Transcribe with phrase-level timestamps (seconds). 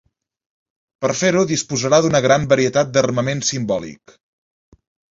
[1.05, 4.21] Per fer-ho disposarà d'una gran varietat d'armament simbòlic.